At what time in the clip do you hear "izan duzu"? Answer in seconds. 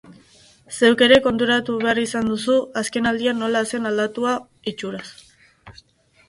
2.03-2.55